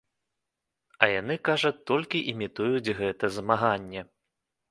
[1.05, 4.01] А яны, кажа, толькі імітуюць гэта змаганне.